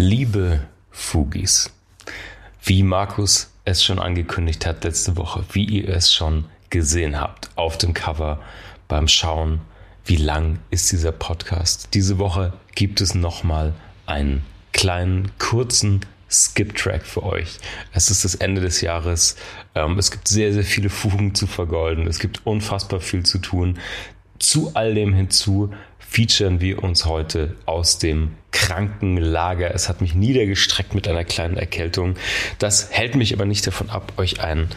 [0.00, 0.60] Liebe
[0.92, 1.72] Fugis,
[2.62, 7.78] wie Markus es schon angekündigt hat letzte Woche, wie ihr es schon gesehen habt auf
[7.78, 8.40] dem Cover
[8.86, 9.60] beim Schauen,
[10.04, 11.88] wie lang ist dieser Podcast?
[11.94, 13.74] Diese Woche gibt es nochmal
[14.06, 17.58] einen kleinen, kurzen Skip-Track für euch.
[17.92, 19.34] Es ist das Ende des Jahres.
[19.74, 22.06] Ähm, es gibt sehr, sehr viele Fugen zu vergolden.
[22.06, 23.80] Es gibt unfassbar viel zu tun.
[24.38, 25.72] Zu all dem hinzu
[26.08, 29.74] featuren wir uns heute aus dem Krankenlager.
[29.74, 32.14] Es hat mich niedergestreckt mit einer kleinen Erkältung.
[32.58, 34.70] Das hält mich aber nicht davon ab, euch einen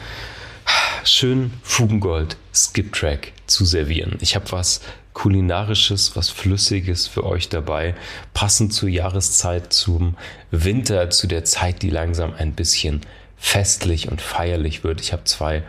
[1.06, 4.18] schönen Fugengold Skip Track zu servieren.
[4.20, 4.82] Ich habe was
[5.14, 7.96] kulinarisches, was flüssiges für euch dabei,
[8.34, 10.18] passend zur Jahreszeit, zum
[10.52, 13.02] Winter, zu der Zeit, die langsam ein bisschen
[13.38, 15.02] festlich und feierlich wird.
[15.02, 15.64] Ich habe zwei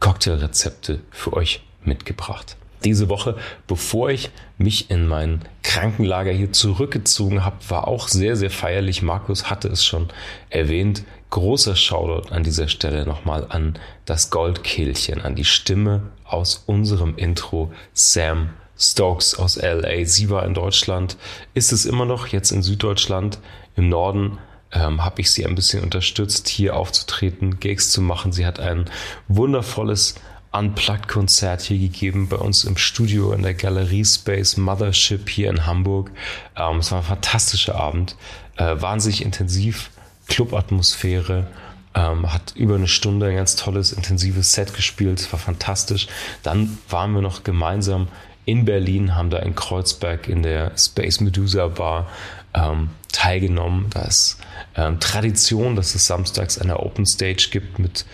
[0.00, 7.56] Cocktailrezepte für euch mitgebracht diese Woche, bevor ich mich in mein Krankenlager hier zurückgezogen habe,
[7.68, 9.02] war auch sehr, sehr feierlich.
[9.02, 10.08] Markus hatte es schon
[10.50, 11.04] erwähnt.
[11.30, 17.70] Großer Shoutout an dieser Stelle nochmal an das Goldkehlchen, an die Stimme aus unserem Intro,
[17.92, 20.04] Sam Stokes aus LA.
[20.04, 21.16] Sie war in Deutschland,
[21.52, 23.40] ist es immer noch, jetzt in Süddeutschland,
[23.76, 24.38] im Norden.
[24.70, 28.32] Ähm, habe ich sie ein bisschen unterstützt, hier aufzutreten, Gigs zu machen.
[28.32, 28.84] Sie hat ein
[29.26, 30.14] wundervolles
[30.52, 36.10] Unplugged-Konzert hier gegeben bei uns im Studio in der Galerie Space Mothership hier in Hamburg.
[36.56, 38.16] Ähm, es war ein fantastischer Abend,
[38.56, 39.90] äh, wahnsinnig intensiv,
[40.26, 41.46] Clubatmosphäre,
[41.94, 46.06] ähm, hat über eine Stunde ein ganz tolles, intensives Set gespielt, es war fantastisch.
[46.42, 48.08] Dann waren wir noch gemeinsam
[48.48, 52.08] in Berlin, haben da in Kreuzberg in der Space Medusa Bar
[52.54, 53.86] ähm, teilgenommen.
[53.90, 54.38] Da ist
[54.74, 58.06] ähm, Tradition, dass es samstags eine Open Stage gibt mit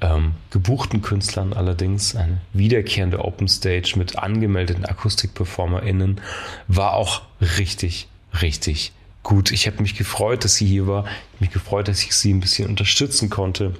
[0.00, 2.14] ähm, gebuchten Künstlern allerdings.
[2.14, 6.20] Eine wiederkehrende Open Stage mit angemeldeten AkustikperformerInnen
[6.68, 8.06] war auch richtig,
[8.40, 8.92] richtig
[9.24, 9.50] gut.
[9.50, 11.04] Ich habe mich gefreut, dass sie hier war.
[11.04, 13.74] Ich habe mich gefreut, dass ich sie ein bisschen unterstützen konnte.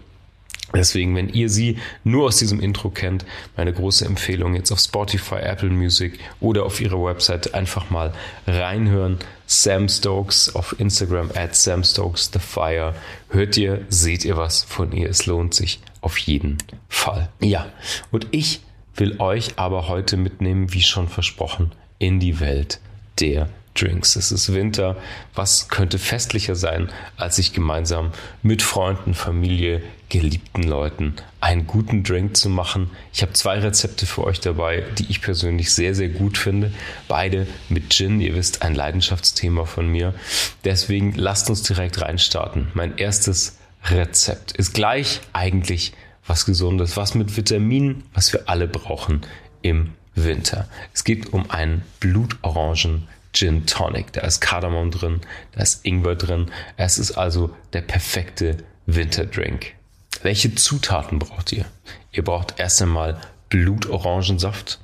[0.75, 3.25] Deswegen, wenn ihr sie nur aus diesem Intro kennt,
[3.57, 8.13] meine große Empfehlung jetzt auf Spotify, Apple Music oder auf ihrer Website einfach mal
[8.47, 9.19] reinhören.
[9.47, 12.95] Sam Stokes auf Instagram at Sam Stokes The Fire.
[13.31, 15.11] Hört ihr, seht ihr was von ihr?
[15.11, 17.31] Es lohnt sich auf jeden Fall.
[17.41, 17.67] Ja,
[18.13, 18.61] und ich
[18.95, 22.81] will euch aber heute mitnehmen, wie schon versprochen, in die Welt
[23.19, 24.17] der Drinks.
[24.17, 24.97] Es ist Winter.
[25.35, 32.37] Was könnte festlicher sein, als sich gemeinsam mit Freunden, Familie, geliebten Leuten einen guten Drink
[32.37, 32.91] zu machen?
[33.13, 36.73] Ich habe zwei Rezepte für euch dabei, die ich persönlich sehr, sehr gut finde.
[37.09, 38.21] Beide mit Gin.
[38.21, 40.15] Ihr wisst, ein Leidenschaftsthema von mir.
[40.65, 42.69] Deswegen lasst uns direkt reinstarten.
[42.75, 45.93] Mein erstes Rezept ist gleich eigentlich
[46.27, 49.23] was Gesundes, was mit Vitaminen, was wir alle brauchen
[49.63, 50.69] im Winter.
[50.93, 54.13] Es geht um einen Blutorangen Gin Tonic.
[54.13, 55.21] Da ist Kardamom drin,
[55.53, 56.51] da ist Ingwer drin.
[56.77, 59.75] Es ist also der perfekte Winterdrink.
[60.23, 61.65] Welche Zutaten braucht ihr?
[62.13, 64.79] Ihr braucht erst einmal Blutorangensaft.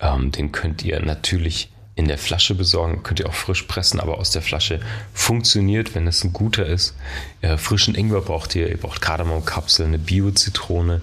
[0.00, 4.18] Ähm, den könnt ihr natürlich in der Flasche besorgen, könnt ihr auch frisch pressen, aber
[4.18, 4.80] aus der Flasche
[5.12, 6.94] funktioniert, wenn es ein guter ist.
[7.42, 11.02] Äh, frischen Ingwer braucht ihr, ihr braucht Kardamomkapsel, eine Bio-Zitrone,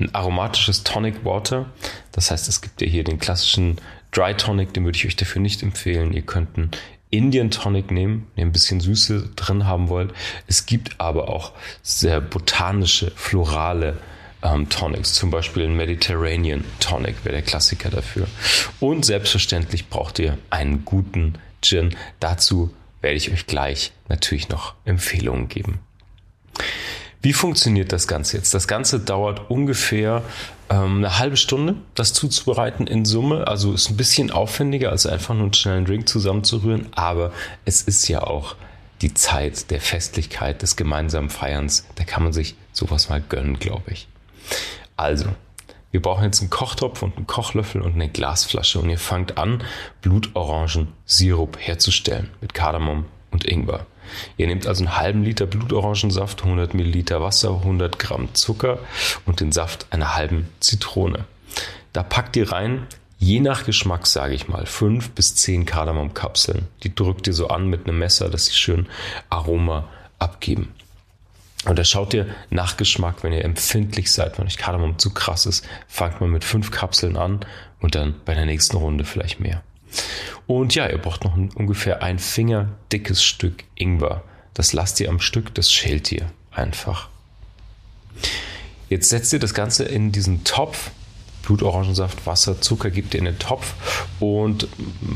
[0.00, 1.66] ein aromatisches Tonic Water.
[2.12, 3.78] Das heißt, es gibt ja hier den klassischen
[4.18, 6.12] Dry Tonic, den würde ich euch dafür nicht empfehlen.
[6.12, 6.72] Ihr könnt einen
[7.10, 10.12] Indian Tonic nehmen, wenn ihr ein bisschen Süße drin haben wollt.
[10.48, 11.52] Es gibt aber auch
[11.82, 13.96] sehr botanische, florale
[14.42, 18.26] ähm, Tonics, zum Beispiel ein Mediterranean Tonic wäre der Klassiker dafür.
[18.80, 21.94] Und selbstverständlich braucht ihr einen guten Gin.
[22.18, 25.78] Dazu werde ich euch gleich natürlich noch Empfehlungen geben.
[27.22, 28.52] Wie funktioniert das Ganze jetzt?
[28.52, 30.24] Das Ganze dauert ungefähr
[30.70, 33.46] ähm, eine halbe Stunde, das zuzubereiten in Summe.
[33.46, 36.88] Also ist ein bisschen aufwendiger, als einfach nur einen schnellen Drink zusammenzurühren.
[36.92, 37.32] Aber
[37.64, 38.56] es ist ja auch
[39.00, 41.86] die Zeit der Festlichkeit, des gemeinsamen Feierns.
[41.94, 44.08] Da kann man sich sowas mal gönnen, glaube ich.
[44.96, 45.26] Also,
[45.90, 49.62] wir brauchen jetzt einen Kochtopf und einen Kochlöffel und eine Glasflasche und ihr fangt an,
[50.02, 53.86] Blutorangensirup herzustellen mit Kardamom und Ingwer.
[54.36, 58.78] Ihr nehmt also einen halben Liter Blutorangensaft, 100 Milliliter Wasser, 100 Gramm Zucker
[59.26, 61.24] und den Saft einer halben Zitrone.
[61.92, 62.86] Da packt ihr rein
[63.18, 66.68] je nach Geschmack, sage ich mal, fünf bis zehn Kardamomkapseln.
[66.84, 68.86] Die drückt ihr so an mit einem Messer, dass sie schön
[69.28, 69.88] Aroma
[70.18, 70.72] abgeben.
[71.64, 75.44] Und da schaut ihr nach Geschmack, wenn ihr empfindlich seid, wenn euch Kardamom zu krass
[75.44, 77.40] ist, fangt mal mit fünf Kapseln an
[77.80, 79.62] und dann bei der nächsten Runde vielleicht mehr.
[80.46, 84.22] Und ja, ihr braucht noch ein, ungefähr ein Finger dickes Stück Ingwer.
[84.54, 87.08] Das lasst ihr am Stück, das schält ihr einfach.
[88.88, 90.90] Jetzt setzt ihr das Ganze in diesen Topf.
[91.42, 93.74] Blutorangensaft, Wasser, Zucker gebt ihr in den Topf
[94.20, 94.68] und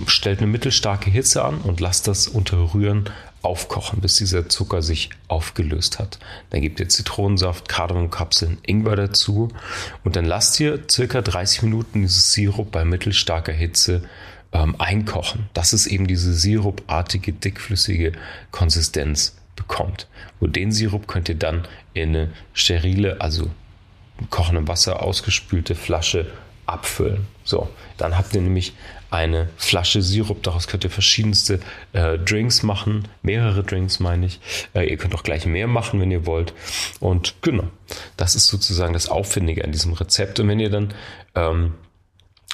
[0.06, 3.10] stellt eine mittelstarke Hitze an und lasst das unter Rühren
[3.42, 6.18] aufkochen, bis dieser Zucker sich aufgelöst hat.
[6.50, 9.48] Dann gebt ihr Zitronensaft, Kardamomkapseln, Ingwer dazu
[10.04, 14.02] und dann lasst ihr circa 30 Minuten dieses Sirup bei mittelstarker Hitze
[14.52, 18.12] ähm, einkochen, dass es eben diese sirupartige, dickflüssige
[18.50, 20.08] Konsistenz bekommt.
[20.40, 23.50] Und den Sirup könnt ihr dann in eine sterile, also
[24.30, 26.30] kochendem Wasser ausgespülte Flasche
[26.66, 27.26] abfüllen.
[27.44, 28.72] So, dann habt ihr nämlich
[29.10, 30.42] eine Flasche Sirup.
[30.42, 31.60] Daraus könnt ihr verschiedenste
[31.92, 34.40] äh, Drinks machen, mehrere Drinks meine ich.
[34.74, 36.54] Äh, ihr könnt auch gleich mehr machen, wenn ihr wollt.
[37.00, 37.68] Und genau,
[38.16, 40.40] das ist sozusagen das Aufwendige an diesem Rezept.
[40.40, 40.94] Und wenn ihr dann
[41.34, 41.74] ähm,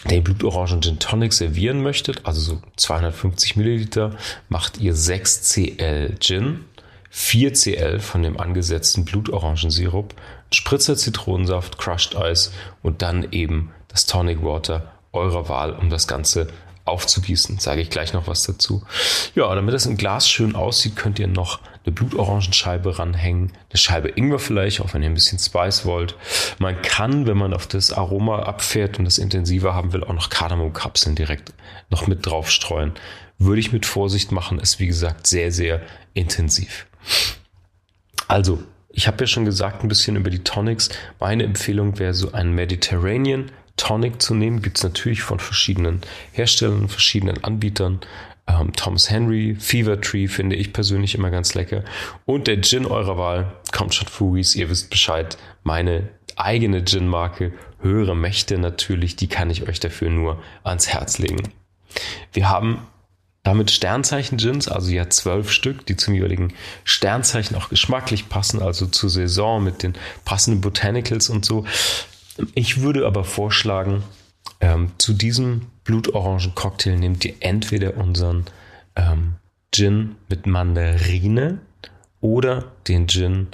[0.05, 4.17] den Blutorangen Gin Tonic servieren möchtet, also so 250 Milliliter,
[4.49, 6.65] macht ihr 6 Cl Gin,
[7.11, 10.15] 4 Cl von dem angesetzten Blutorangensirup,
[10.53, 12.51] Spritzer Zitronensaft, Crushed Ice
[12.83, 16.49] und dann eben das Tonic Water eurer Wahl, um das Ganze
[16.89, 17.59] aufzugießen.
[17.59, 18.83] Sage ich gleich noch was dazu.
[19.35, 24.09] Ja, damit das im Glas schön aussieht, könnt ihr noch eine Blutorangenscheibe ranhängen, eine Scheibe
[24.09, 26.17] Ingwer vielleicht, auch wenn ihr ein bisschen Spice wollt.
[26.59, 30.31] Man kann, wenn man auf das Aroma abfährt und das intensiver haben will, auch noch
[30.31, 31.53] Kardamomkapseln direkt
[31.91, 32.93] noch mit drauf streuen.
[33.39, 35.81] Würde ich mit Vorsicht machen, ist wie gesagt sehr, sehr
[36.15, 36.87] intensiv.
[38.27, 40.91] Also, ich habe ja schon gesagt, ein bisschen über die Tonics.
[41.21, 44.61] Meine Empfehlung wäre so ein Mediterranean Tonic zu nehmen.
[44.61, 46.03] Gibt es natürlich von verschiedenen
[46.33, 48.01] Herstellern, verschiedenen Anbietern.
[48.47, 51.85] Ähm, Thomas Henry, Fever Tree finde ich persönlich immer ganz lecker.
[52.27, 55.39] Und der Gin eurer Wahl, kommt schon Fugis, ihr wisst Bescheid.
[55.63, 61.43] Meine eigene Gin-Marke, höhere Mächte natürlich, die kann ich euch dafür nur ans Herz legen.
[62.33, 62.87] Wir haben
[63.43, 66.53] damit Sternzeichen-Gins, also ja zwölf Stück, die zum jeweiligen
[66.85, 69.95] Sternzeichen auch geschmacklich passen, also zur Saison mit den
[70.25, 71.65] passenden Botanicals und so.
[72.55, 74.03] Ich würde aber vorschlagen,
[74.61, 78.47] ähm, zu diesem Blutorangen-Cocktail nehmt ihr entweder unseren
[78.97, 79.35] ähm,
[79.73, 81.59] Gin mit Mandarine
[82.21, 83.49] oder den Gin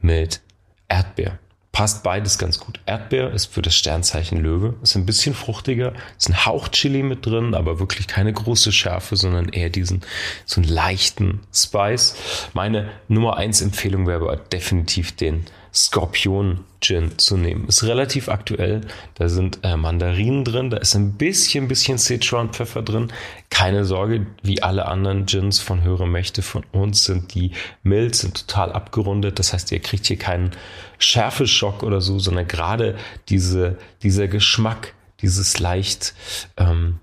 [0.00, 0.40] mit
[0.88, 1.38] Erdbeer.
[1.72, 2.80] Passt beides ganz gut.
[2.84, 7.24] Erdbeer ist für das Sternzeichen Löwe, ist ein bisschen fruchtiger, ist ein Hauch Chili mit
[7.24, 10.02] drin, aber wirklich keine große Schärfe, sondern eher diesen
[10.44, 12.16] so einen leichten Spice.
[12.54, 17.68] Meine Nummer eins Empfehlung wäre aber definitiv den Skorpion Gin zu nehmen.
[17.68, 18.80] Ist relativ aktuell.
[19.14, 23.12] Da sind äh, Mandarinen drin, da ist ein bisschen, bisschen Sichuan Pfeffer drin.
[23.50, 27.52] Keine Sorge, wie alle anderen Gins von Höhere Mächte von uns sind die
[27.82, 29.38] mild, sind total abgerundet.
[29.38, 30.52] Das heißt, ihr kriegt hier keinen
[30.98, 32.96] Schärfeschock oder so, sondern gerade
[33.28, 36.14] diese, dieser Geschmack, dieses leicht,
[36.56, 36.98] ähm,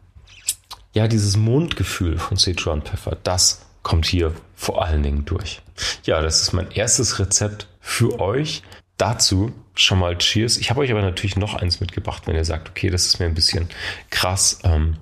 [0.94, 5.62] ja, dieses Mundgefühl von Sichuan Pfeffer, das kommt hier vor allen Dingen durch.
[6.04, 8.63] Ja, das ist mein erstes Rezept für euch.
[8.98, 10.57] Dazu schon mal Cheers.
[10.57, 13.28] Ich habe euch aber natürlich noch eins mitgebracht, wenn ihr sagt, okay, das ist mir
[13.28, 13.69] ein bisschen
[14.10, 14.60] krass.
[14.63, 14.98] Ähm,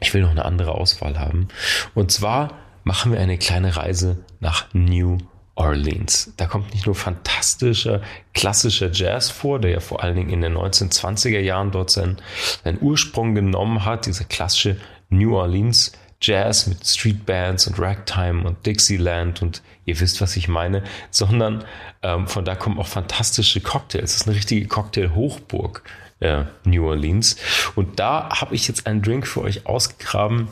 [0.00, 1.48] ich will noch eine andere Auswahl haben.
[1.94, 5.18] Und zwar machen wir eine kleine Reise nach New
[5.56, 6.32] Orleans.
[6.36, 8.00] Da kommt nicht nur fantastischer,
[8.32, 12.18] klassischer Jazz vor, der ja vor allen Dingen in den 1920er Jahren dort seinen,
[12.62, 14.76] seinen Ursprung genommen hat, dieser klassische
[15.08, 20.48] New Orleans Jazz mit Street Bands und Ragtime und Dixieland und ihr wisst, was ich
[20.48, 21.64] meine, sondern
[22.02, 24.12] ähm, von da kommen auch fantastische Cocktails.
[24.12, 25.82] Das ist eine richtige Cocktail-Hochburg,
[26.20, 27.36] äh, New Orleans.
[27.74, 30.48] Und da habe ich jetzt einen Drink für euch ausgegraben,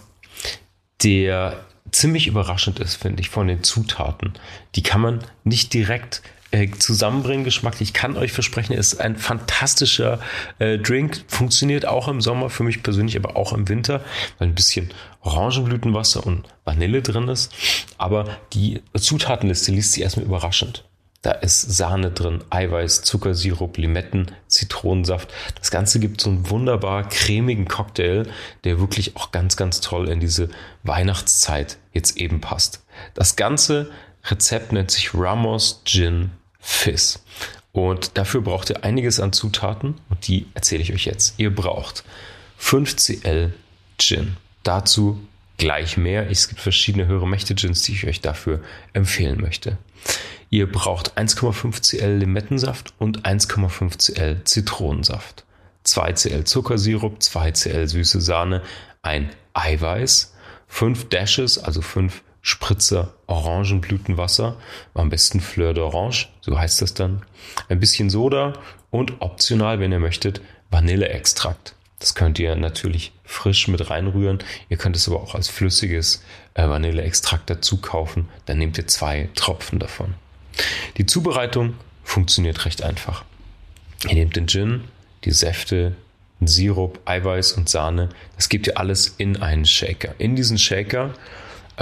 [1.02, 4.32] der ziemlich überraschend ist, finde ich, von den Zutaten.
[4.74, 7.88] Die kann man nicht direkt äh, zusammenbringen geschmacklich.
[7.88, 10.20] Ich kann euch versprechen, ist ein fantastischer
[10.58, 11.24] äh, Drink.
[11.26, 14.04] Funktioniert auch im Sommer für mich persönlich, aber auch im Winter,
[14.38, 14.90] weil ein bisschen
[15.22, 17.52] Orangenblütenwasser und Vanille drin ist.
[17.98, 20.84] Aber die Zutatenliste liest sich erstmal überraschend.
[21.22, 25.32] Da ist Sahne drin, Eiweiß, Zuckersirup, Limetten, Zitronensaft.
[25.56, 28.24] Das Ganze gibt so einen wunderbar cremigen Cocktail,
[28.64, 30.50] der wirklich auch ganz, ganz toll in diese
[30.82, 32.82] Weihnachtszeit jetzt eben passt.
[33.14, 33.90] Das Ganze
[34.24, 36.32] Rezept nennt sich Ramos Gin
[36.62, 37.22] Fizz.
[37.72, 41.34] Und dafür braucht ihr einiges an Zutaten und die erzähle ich euch jetzt.
[41.38, 42.04] Ihr braucht
[42.56, 43.52] 5 Cl
[43.98, 44.36] Gin.
[44.62, 45.20] Dazu
[45.58, 46.30] gleich mehr.
[46.30, 49.78] Es gibt verschiedene höhere Mächte Gins, die ich euch dafür empfehlen möchte.
[50.50, 55.44] Ihr braucht 1,5 Cl Limettensaft und 1,5 Cl Zitronensaft.
[55.84, 58.62] 2 Cl Zuckersirup, 2 Cl süße Sahne,
[59.02, 60.34] ein Eiweiß,
[60.68, 64.56] 5 Dashes, also 5 Spritzer Orangenblütenwasser,
[64.94, 67.22] am besten Fleur d'Orange, so heißt das dann,
[67.68, 68.54] ein bisschen Soda
[68.90, 71.74] und optional, wenn ihr möchtet, Vanilleextrakt.
[72.00, 74.40] Das könnt ihr natürlich frisch mit reinrühren.
[74.68, 78.28] Ihr könnt es aber auch als flüssiges äh, Vanilleextrakt dazu kaufen.
[78.46, 80.14] Dann nehmt ihr zwei Tropfen davon.
[80.96, 83.24] Die Zubereitung funktioniert recht einfach.
[84.08, 84.82] Ihr nehmt den Gin,
[85.24, 85.94] die Säfte,
[86.40, 88.08] Sirup, Eiweiß und Sahne.
[88.34, 90.16] Das gebt ihr alles in einen Shaker.
[90.18, 91.14] In diesen Shaker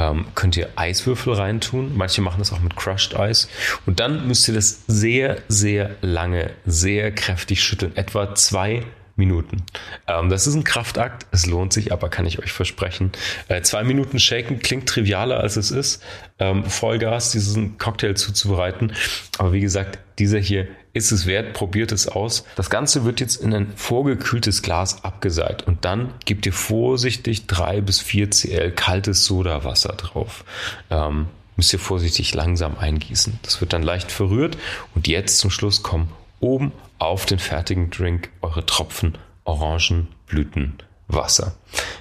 [0.01, 1.97] ähm, könnt ihr Eiswürfel reintun.
[1.97, 3.49] Manche machen das auch mit Crushed Eis.
[3.87, 7.95] Und dann müsst ihr das sehr, sehr lange, sehr kräftig schütteln.
[7.97, 8.85] Etwa zwei
[9.21, 9.63] Minuten.
[10.09, 13.13] Ähm, das ist ein Kraftakt, es lohnt sich, aber kann ich euch versprechen.
[13.47, 16.03] Äh, zwei Minuten Shaken klingt trivialer als es ist,
[16.41, 18.93] ähm, Vollgas diesen Cocktail zuzubereiten.
[19.39, 22.45] Aber wie gesagt, dieser hier ist es wert, probiert es aus.
[22.57, 27.81] Das Ganze wird jetzt in ein vorgekühltes Glas abgeseit und dann gebt ihr vorsichtig drei
[27.81, 30.45] bis vier Cl kaltes Sodawasser drauf.
[30.91, 33.39] Ähm, müsst ihr vorsichtig langsam eingießen.
[33.43, 34.57] Das wird dann leicht verrührt
[34.95, 41.55] und jetzt zum Schluss kommen oben auf den fertigen Drink eure Tropfen Orangenblütenwasser.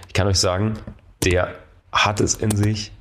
[0.08, 0.80] Ich kann euch sagen,
[1.24, 1.54] der
[1.92, 2.92] hat es in sich.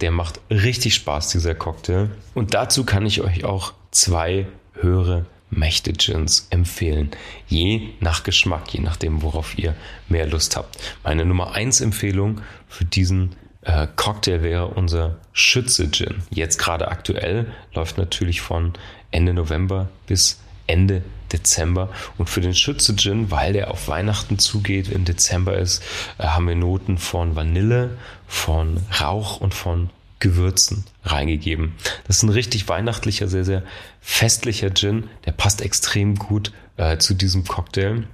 [0.00, 2.10] Der macht richtig Spaß, dieser Cocktail.
[2.34, 7.10] Und dazu kann ich euch auch zwei höhere Mächte Gins empfehlen.
[7.46, 9.74] Je nach Geschmack, je nachdem, worauf ihr
[10.08, 10.78] mehr Lust habt.
[11.04, 16.22] Meine Nummer 1 Empfehlung für diesen äh, Cocktail wäre unser Schütze Gin.
[16.30, 18.72] Jetzt gerade aktuell läuft natürlich von
[19.10, 21.02] Ende November bis Ende
[21.32, 21.90] Dezember.
[22.16, 25.82] Und für den Schütze Gin, weil der auf Weihnachten zugeht, im Dezember ist,
[26.18, 29.90] äh, haben wir Noten von Vanille, von Rauch und von
[30.20, 31.74] Gewürzen reingegeben.
[32.06, 33.62] Das ist ein richtig weihnachtlicher, sehr, sehr
[34.00, 35.04] festlicher Gin.
[35.26, 38.04] Der passt extrem gut äh, zu diesem Cocktail.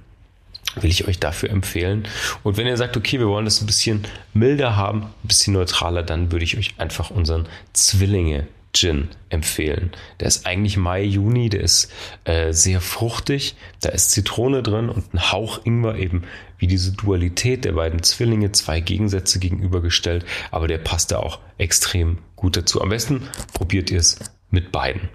[0.75, 2.07] Will ich euch dafür empfehlen.
[2.43, 6.03] Und wenn ihr sagt, okay, wir wollen das ein bisschen milder haben, ein bisschen neutraler,
[6.03, 9.91] dann würde ich euch einfach unseren Zwillinge Gin empfehlen.
[10.19, 11.91] Der ist eigentlich Mai, Juni, der ist
[12.23, 16.23] äh, sehr fruchtig, da ist Zitrone drin und ein Hauch Ingwer eben
[16.57, 22.19] wie diese Dualität der beiden Zwillinge, zwei Gegensätze gegenübergestellt, aber der passt da auch extrem
[22.35, 22.81] gut dazu.
[22.81, 25.09] Am besten probiert ihr es mit beiden.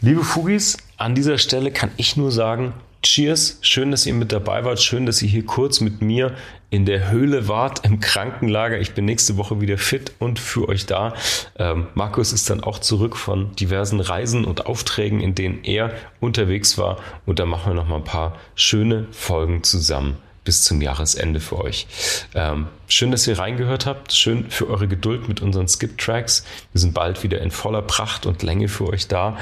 [0.00, 2.74] Liebe Fugis, an dieser Stelle kann ich nur sagen,
[3.04, 6.34] Cheers, schön, dass ihr mit dabei wart, schön, dass ihr hier kurz mit mir
[6.70, 8.80] in der Höhle wart, im Krankenlager.
[8.80, 11.12] Ich bin nächste Woche wieder fit und für euch da.
[11.58, 16.78] Ähm, Markus ist dann auch zurück von diversen Reisen und Aufträgen, in denen er unterwegs
[16.78, 16.96] war.
[17.26, 21.58] Und da machen wir noch mal ein paar schöne Folgen zusammen bis zum Jahresende für
[21.58, 21.86] euch.
[22.34, 24.12] Ähm, schön, dass ihr reingehört habt.
[24.12, 26.44] Schön für eure Geduld mit unseren Skip-Tracks.
[26.72, 29.38] Wir sind bald wieder in voller Pracht und Länge für euch da.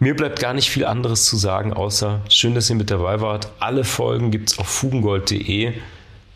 [0.00, 3.50] Mir bleibt gar nicht viel anderes zu sagen, außer schön, dass ihr mit dabei wart.
[3.60, 5.74] Alle Folgen gibt's auf fugengold.de.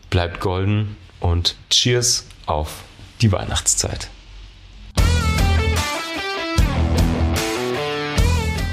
[0.09, 2.83] Bleibt golden und Cheers auf
[3.21, 4.09] die Weihnachtszeit.